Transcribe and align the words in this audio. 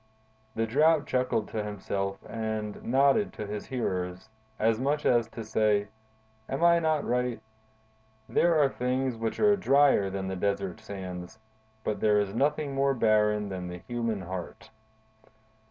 '"The 0.55 0.65
Drought 0.65 1.05
chuckled 1.05 1.47
to 1.49 1.63
himself 1.63 2.17
and 2.27 2.83
nodded 2.83 3.33
to 3.33 3.45
his 3.45 3.67
hearers, 3.67 4.29
as 4.57 4.79
much 4.79 5.05
as 5.05 5.27
to 5.27 5.43
say: 5.43 5.89
"Am 6.49 6.63
I 6.63 6.79
not 6.79 7.05
right? 7.05 7.39
There 8.27 8.55
are 8.59 8.67
things 8.69 9.15
which 9.15 9.39
are 9.39 9.55
drier 9.55 10.09
than 10.09 10.27
the 10.27 10.35
desert 10.35 10.79
sands, 10.79 11.37
but 11.83 11.99
there 11.99 12.19
is 12.19 12.33
nothing 12.33 12.73
more 12.73 12.95
barren 12.95 13.49
than 13.49 13.67
the 13.67 13.77
human 13.77 14.21
heart." 14.21 14.71